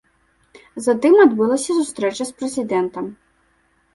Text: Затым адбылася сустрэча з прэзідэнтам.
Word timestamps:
Затым 0.85 1.13
адбылася 1.25 1.75
сустрэча 1.79 2.23
з 2.31 2.37
прэзідэнтам. 2.39 3.05